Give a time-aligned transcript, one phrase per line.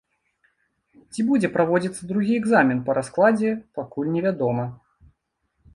[1.13, 3.51] Ці будзе праводзіцца другі экзамен па раскладзе,
[3.81, 4.65] пакуль невядома.